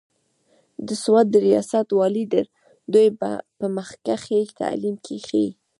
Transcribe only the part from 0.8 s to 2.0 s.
د سوات د رياست